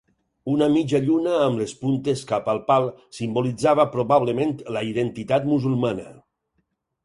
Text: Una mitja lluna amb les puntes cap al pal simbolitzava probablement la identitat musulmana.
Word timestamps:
Una 0.51 0.67
mitja 0.75 1.01
lluna 1.07 1.33
amb 1.47 1.61
les 1.63 1.73
puntes 1.81 2.23
cap 2.33 2.49
al 2.55 2.63
pal 2.71 2.89
simbolitzava 3.19 3.87
probablement 3.99 4.57
la 4.79 4.85
identitat 4.91 5.49
musulmana. 5.55 6.11